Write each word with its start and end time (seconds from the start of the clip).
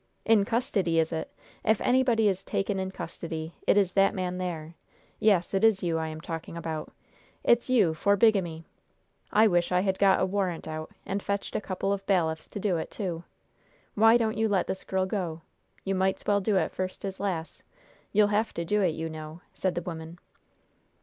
"In 0.25 0.45
custody, 0.45 0.97
is 0.97 1.13
it? 1.13 1.31
If 1.63 1.79
anybody 1.79 2.27
is 2.27 2.43
taken 2.43 2.79
in 2.79 2.89
custody, 2.89 3.53
it 3.67 3.77
is 3.77 3.93
that 3.93 4.15
man 4.15 4.39
there! 4.39 4.73
Yes, 5.19 5.53
it 5.53 5.63
is 5.63 5.83
you 5.83 5.99
I 5.99 6.07
am 6.07 6.21
talking 6.21 6.57
about! 6.57 6.91
It's 7.43 7.69
you, 7.69 7.93
for 7.93 8.15
bigamy! 8.17 8.65
I 9.31 9.45
wish 9.45 9.71
I 9.71 9.81
had 9.81 9.99
got 9.99 10.19
a 10.19 10.25
warrant 10.25 10.67
out 10.67 10.89
and 11.05 11.21
fetched 11.21 11.55
a 11.55 11.61
couple 11.61 11.93
of 11.93 12.03
bailiffs 12.07 12.49
to 12.49 12.59
do 12.59 12.77
it, 12.77 12.89
too! 12.89 13.25
Why 13.93 14.17
don't 14.17 14.37
you 14.39 14.49
let 14.49 14.65
this 14.65 14.83
girl 14.83 15.05
go? 15.05 15.43
You 15.85 15.93
might's 15.93 16.25
well 16.25 16.41
do 16.41 16.55
it 16.57 16.71
first 16.71 17.05
as 17.05 17.19
last. 17.19 17.61
You'll 18.11 18.29
have 18.29 18.55
to 18.55 18.65
do 18.65 18.81
it, 18.81 18.95
you 18.95 19.07
know!" 19.07 19.41
said 19.53 19.75
the 19.75 19.83
woman. 19.83 20.17